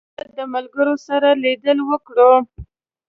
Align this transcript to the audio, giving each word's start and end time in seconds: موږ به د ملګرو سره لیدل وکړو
موږ 0.03 0.07
به 0.15 0.23
د 0.37 0.39
ملګرو 0.53 0.95
سره 1.07 1.29
لیدل 1.43 1.77
وکړو 1.89 2.31